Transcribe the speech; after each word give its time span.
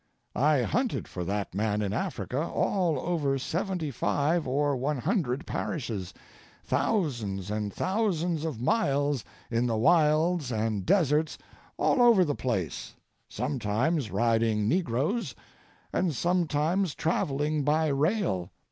I 0.35 0.63
hunted 0.63 1.07
for 1.07 1.23
that 1.25 1.53
man 1.53 1.83
in 1.83 1.93
Africa 1.93 2.41
all 2.43 2.97
over 2.99 3.37
seventy 3.37 3.91
five 3.91 4.47
or 4.47 4.75
one 4.75 4.97
hundred 4.97 5.45
parishes, 5.45 6.11
thousands 6.63 7.51
and 7.51 7.71
thousands 7.71 8.43
of 8.43 8.59
miles 8.59 9.23
in 9.51 9.67
the 9.67 9.77
wilds 9.77 10.51
and 10.51 10.87
deserts 10.87 11.37
all 11.77 12.01
over 12.01 12.25
the 12.25 12.33
place, 12.33 12.95
sometimes 13.29 14.09
riding 14.09 14.67
negroes 14.67 15.35
and 15.93 16.15
sometimes 16.15 16.95
travelling 16.95 17.61
by 17.63 17.85
rail. 17.85 18.49